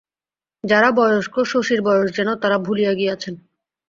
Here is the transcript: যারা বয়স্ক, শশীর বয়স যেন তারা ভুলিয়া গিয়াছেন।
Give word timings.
যারা 0.63 0.89
বয়স্ক, 0.91 1.35
শশীর 1.43 1.79
বয়স 1.81 2.09
যেন 2.15 2.29
তারা 2.35 2.57
ভুলিয়া 2.57 2.93
গিয়াছেন। 2.93 3.35